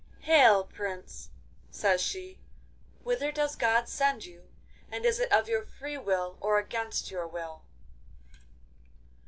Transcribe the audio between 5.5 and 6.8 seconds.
free will or